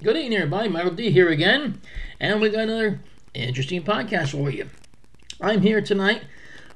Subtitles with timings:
[0.00, 0.68] Good evening, everybody.
[0.68, 1.80] Michael D here again,
[2.20, 3.00] and we got another
[3.34, 4.68] interesting podcast for you.
[5.40, 6.22] I'm here tonight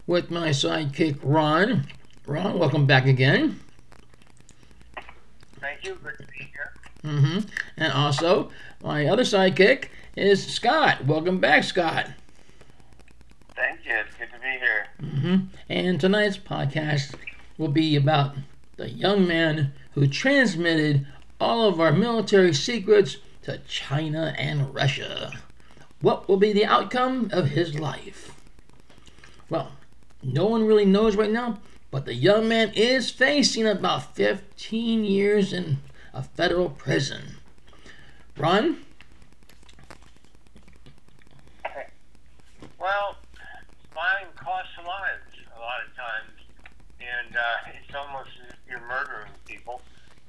[0.09, 1.87] with my sidekick Ron.
[2.27, 3.61] Ron, welcome back again.
[5.61, 5.97] Thank you.
[6.03, 6.73] Good to be here.
[7.05, 7.49] Mm-hmm.
[7.77, 8.51] And also,
[8.83, 9.85] my other sidekick
[10.17, 11.05] is Scott.
[11.05, 12.09] Welcome back, Scott.
[13.55, 13.99] Thank you.
[14.05, 14.89] It's good to be here.
[15.01, 15.45] Mm-hmm.
[15.69, 17.15] And tonight's podcast
[17.57, 18.35] will be about
[18.79, 21.07] the young man who transmitted
[21.43, 25.33] all of our military secrets to China and Russia.
[26.01, 28.33] What will be the outcome of his life?
[29.51, 29.73] Well,
[30.23, 31.59] no one really knows right now,
[31.91, 35.79] but the young man is facing about 15 years in
[36.15, 37.39] a federal prison.
[38.39, 38.79] Ron?
[42.79, 43.17] Well,
[43.91, 46.39] spying costs lives a lot of times,
[47.01, 49.83] and uh, it's almost as if you're murdering people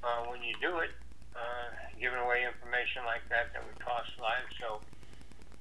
[0.03, 0.89] uh, when you do it.
[1.35, 4.51] Uh, giving away information like that that would cost lives.
[4.59, 4.81] So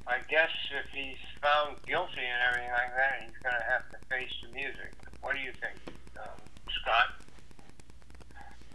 [0.06, 3.98] I guess if he's found guilty and everything like that, he's going to have to
[4.10, 4.90] face the music.
[5.20, 5.78] What do you think,
[6.18, 6.36] um,
[6.82, 7.14] Scott?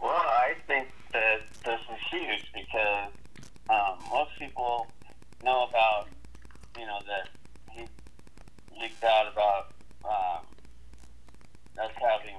[0.00, 3.12] Well, I think that this is huge because
[3.68, 4.86] um, most people
[5.44, 6.08] know about,
[6.78, 7.28] you know, that
[7.70, 7.84] he
[8.80, 9.72] leaked out about
[10.08, 10.42] um,
[11.78, 12.36] us having,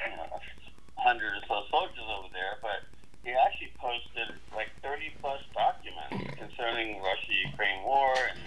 [0.00, 2.88] you know, a hundred or so soldiers over there, but
[3.26, 8.38] he actually posted like 30 plus documents concerning Russia-Ukraine war, and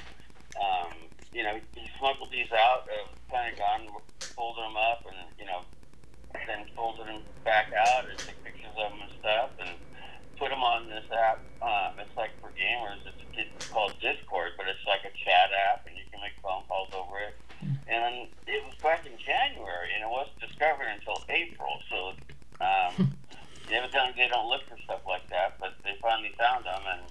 [0.55, 0.93] um,
[1.33, 5.61] you know, he smuggled these out of Pentagon, folded them up, and you know,
[6.47, 9.73] then folded them back out and took pictures of them and stuff, and
[10.37, 11.41] put them on this app.
[11.65, 13.01] Um, it's like for gamers.
[13.09, 16.61] It's, it's called Discord, but it's like a chat app, and you can make phone
[16.69, 17.33] calls over it.
[17.89, 21.73] And it was back in January, and it wasn't discovered until April.
[21.89, 21.97] So
[22.61, 23.17] um,
[23.73, 27.01] evidently they don't look for stuff like that, but they finally found them and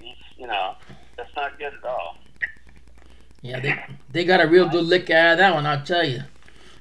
[0.00, 0.76] he's, you know,
[1.16, 2.16] that's not good at all.
[3.42, 3.74] Yeah, they,
[4.12, 6.22] they got a real good lick out of that one, I'll tell you.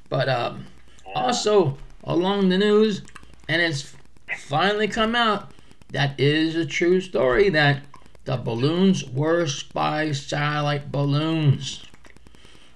[0.09, 0.65] But um,
[1.05, 1.13] Yeah.
[1.15, 3.01] also, along the news,
[3.47, 3.93] and it's
[4.37, 5.51] finally come out,
[5.91, 7.83] that is a true story that
[8.25, 11.85] the balloons were spy satellite balloons.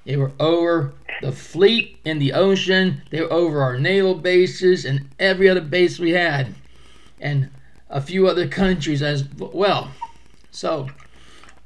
[0.06, 5.10] They were over the fleet in the ocean, they were over our naval bases and
[5.20, 6.54] every other base we had,
[7.20, 7.50] and
[7.90, 9.92] a few other countries as well.
[10.52, 10.88] So,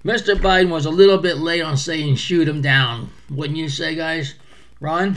[0.05, 0.35] Mr.
[0.35, 3.11] Biden was a little bit late on saying shoot him down.
[3.29, 4.35] Wouldn't you say, guys?
[4.79, 5.15] Ron?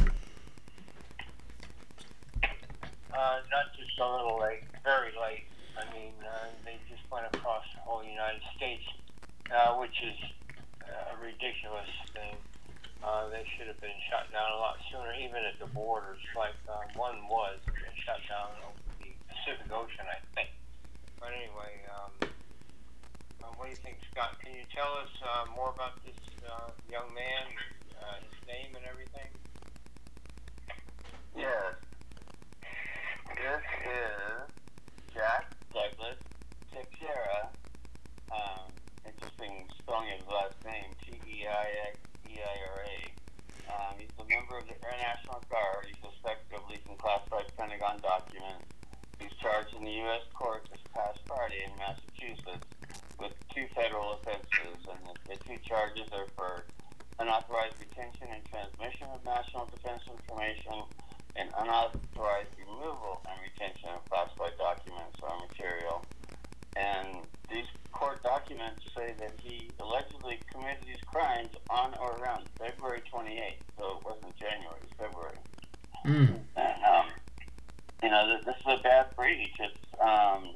[2.42, 5.46] Uh, not just a little late, very late.
[5.78, 8.82] I mean, uh, they just went across the whole United States,
[9.54, 10.18] uh, which is
[10.82, 12.34] uh, a ridiculous thing.
[13.02, 16.56] Uh, they should have been shut down a lot sooner, even at the borders, like
[16.66, 17.58] um, one was
[18.02, 20.50] shut down over the Pacific Ocean, I think.
[21.20, 22.12] But anyway, um,
[23.46, 24.40] um, what do you think, Scott?
[24.42, 27.46] Can you tell us uh, more about this uh, young man,
[27.94, 29.30] uh, his name, and everything?
[31.36, 31.83] Yes.
[33.44, 34.48] This is
[35.12, 36.16] Jack Douglas
[36.72, 37.52] Teixeira.
[38.32, 38.72] Um,
[39.04, 42.98] interesting spelling of his last name, T E I X E I R A.
[43.68, 45.84] Um, he's a member of the Air National Guard.
[45.84, 48.64] He's suspected of leaking classified Pentagon documents.
[49.20, 50.24] He's charged in the U.S.
[50.32, 52.64] court this past Friday in Massachusetts
[53.20, 56.64] with two federal offenses, and the, the two charges are for
[57.20, 60.88] unauthorized retention and transmission of national defense information
[61.36, 66.04] and unauthorized removal and retention of classified documents or material.
[66.76, 73.02] And these court documents say that he allegedly committed these crimes on or around February
[73.12, 73.62] 28th.
[73.78, 75.38] So it wasn't January, it was February.
[76.06, 76.38] Mm.
[76.56, 77.06] And, um,
[78.02, 79.54] you know, this, this is a bad breach.
[79.58, 80.50] It's, um,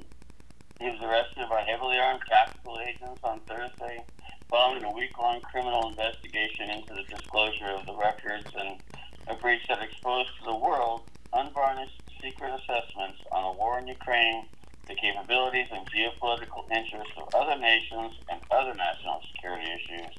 [0.80, 4.04] he was arrested by heavily armed tactical agents on Thursday
[4.48, 8.80] following a week-long criminal investigation into the disclosure of the records and
[9.28, 11.02] a breach that exposed to the world
[11.32, 14.46] unvarnished secret assessments on the war in Ukraine,
[14.86, 20.16] the capabilities and geopolitical interests of other nations, and other national security issues.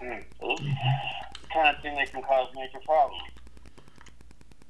[0.00, 0.20] Hmm.
[0.40, 0.74] This
[1.52, 3.22] kind of thing that can cause major problems.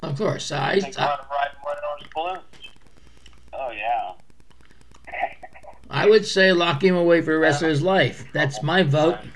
[0.02, 2.42] Of course, I, I think I, about riding one of those balloons.
[3.52, 4.12] Oh, yeah.
[5.90, 8.26] I would say lock him away for the rest of his life.
[8.32, 9.18] That's my vote.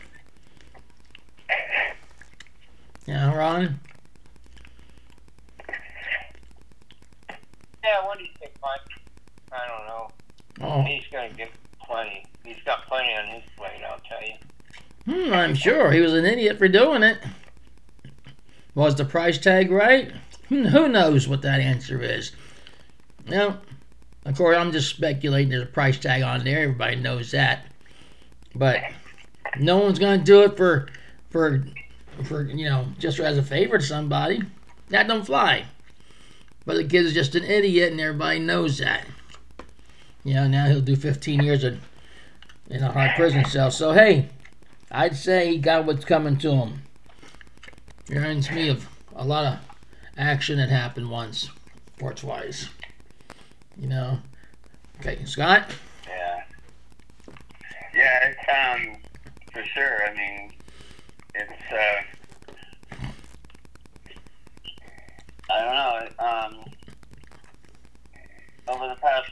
[3.04, 3.80] Yeah, Ron?
[7.82, 8.80] Yeah, what do you think, Mike?
[9.52, 10.08] I don't know.
[10.62, 11.50] Oh, He's going to get
[11.80, 12.24] plenty.
[12.44, 15.26] He's got plenty on his plate, I'll tell you.
[15.26, 17.18] hmm, I'm sure he was an idiot for doing it.
[18.74, 20.12] Was the price tag right?
[20.48, 22.32] Who knows what that answer is?
[23.26, 23.60] Now,
[24.24, 25.50] Of course, I'm just speculating.
[25.50, 26.62] There's a price tag on there.
[26.62, 27.66] Everybody knows that.
[28.54, 28.80] But
[29.58, 30.88] no one's gonna do it for
[31.30, 31.64] for
[32.24, 34.42] for you know just as a favor to somebody.
[34.90, 35.64] That don't fly.
[36.64, 39.06] But the kid is just an idiot, and everybody knows that.
[40.24, 41.80] You know, now he'll do 15 years in,
[42.70, 43.70] in a hard prison cell.
[43.70, 44.28] So hey,
[44.90, 46.82] I'd say he got what's coming to him.
[48.08, 49.58] Reminds me of a lot of
[50.16, 51.50] action that happened once,
[51.96, 52.68] sports wise.
[53.76, 54.18] You know.
[55.00, 55.74] Okay, Scott.
[56.06, 56.42] Yeah.
[57.94, 58.96] Yeah, it's um
[59.52, 60.06] for sure.
[60.06, 60.52] I mean,
[61.34, 62.96] it's uh,
[65.50, 66.24] I don't know.
[66.24, 66.64] Um,
[68.68, 69.30] over the past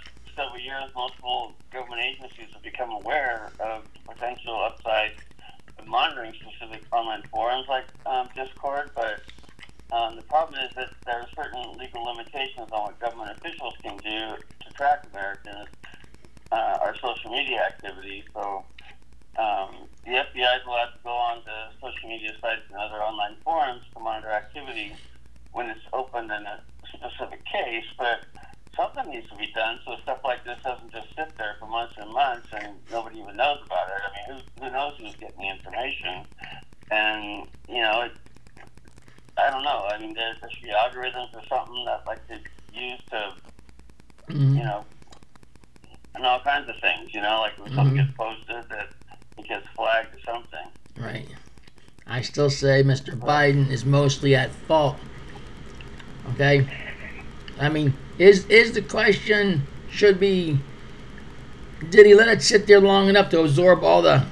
[0.80, 5.12] years, multiple government agencies have become aware of potential upside
[5.78, 9.20] of monitoring specific online forums like um, Discord, but
[9.92, 13.98] um, the problem is that there are certain legal limitations on what government officials can
[14.00, 15.68] do to track Americans,
[16.52, 18.24] uh, our social media activities.
[18.32, 18.64] So
[19.36, 23.36] um, the FBI is allowed to go on to social media sites and other online
[23.44, 24.94] forums to monitor activity
[25.52, 26.62] when it's opened in a
[26.94, 28.22] specific case, but
[28.80, 31.94] something needs to be done so stuff like this doesn't just sit there for months
[31.98, 34.00] and months and nobody even knows about it.
[34.06, 36.24] I mean, who, who knows who's getting the information?
[36.90, 38.12] And, you know, it,
[39.38, 39.86] I don't know.
[39.90, 42.38] I mean, there, there should be algorithms or something that like to
[42.72, 43.32] use to,
[44.30, 44.56] Mhm.
[44.56, 44.84] you know,
[46.14, 47.12] and all kinds of things.
[47.14, 48.06] You know, like when something Mhm.
[48.06, 48.88] gets posted that
[49.38, 50.66] it gets flagged or something.
[50.96, 51.28] Right.
[52.06, 53.16] I still say Mr.
[53.18, 54.98] Biden is mostly at fault.
[56.34, 56.66] Okay?
[57.58, 60.58] I mean, is is the question should be
[61.88, 64.24] did he let it sit there long enough to absorb all the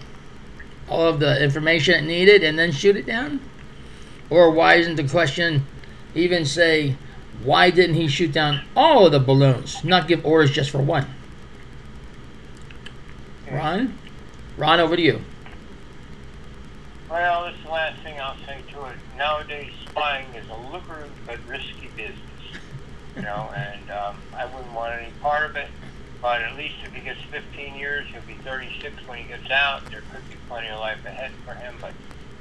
[0.89, 3.41] all of the information it needed and then shoot it down?
[4.31, 5.65] Or why isn't the question
[6.15, 6.97] even say
[7.43, 11.07] why didn't he shoot down all of the balloons, not give orders just for one?
[13.51, 13.97] Ron?
[14.59, 15.23] Ron, over to you.
[17.09, 18.97] Well, this last thing I'll say to it.
[19.17, 22.19] Nowadays, spying is a lucrative but risky business.
[23.19, 25.69] You know, and um, I wouldn't want any part of it.
[26.23, 29.85] But at least if he gets 15 years, he'll be 36 when he gets out.
[29.91, 31.75] There could be plenty of life ahead for him.
[31.81, 31.95] But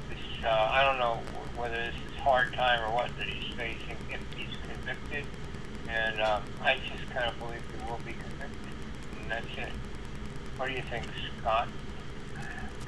[0.08, 1.18] this, uh, I don't know
[1.56, 5.24] whether this is hard time or what that he's facing if he's convicted.
[5.88, 8.72] And um, I just kind of believe he will be convicted.
[9.20, 9.72] And that's it.
[10.56, 11.06] What do you think,
[11.40, 11.68] Scott?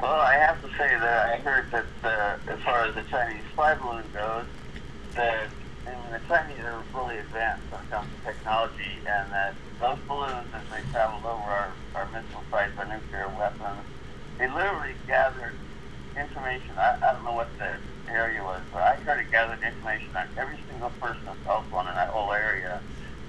[0.01, 3.43] Well, I have to say that I heard that uh, as far as the Chinese
[3.53, 4.47] spy balloon goes,
[5.15, 5.51] that
[6.13, 10.63] the Chinese are really advanced when it comes to technology, and that those balloons, as
[10.71, 13.87] they traveled over our, our missile sites, our nuclear weapons,
[14.39, 15.55] they literally gathered
[16.19, 16.71] information.
[16.77, 17.77] I, I don't know what the
[18.11, 21.95] area was, but I heard it gathered information on every single person's cell phone in
[21.95, 22.81] that whole area,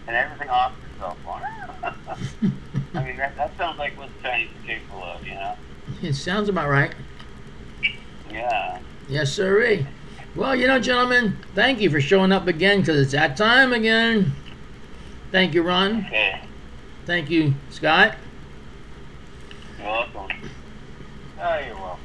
[0.07, 1.41] and everything off their cell phone.
[2.93, 5.55] I mean, that, that sounds like what the Chinese are capable of, you know?
[6.01, 6.93] It sounds about right.
[8.31, 8.79] Yeah.
[9.07, 9.85] Yes, sirree.
[10.33, 14.31] Well, you know, gentlemen, thank you for showing up again because it's that time again.
[15.31, 16.05] Thank you, Ron.
[16.05, 16.41] Okay.
[17.05, 18.15] Thank you, Scott.
[19.77, 20.29] You're welcome.
[21.39, 21.99] Oh, you're welcome.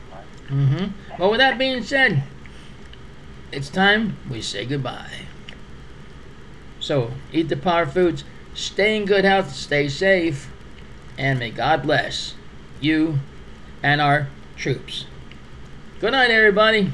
[0.48, 1.20] Mm-hmm.
[1.20, 2.24] Well, with that being said,
[3.52, 5.26] it's time we say goodbye.
[6.80, 8.24] So, eat the power foods,
[8.54, 10.50] stay in good health, stay safe,
[11.16, 12.34] and may God bless
[12.80, 13.18] you
[13.82, 15.06] and our troops.
[16.00, 16.92] Good night, everybody.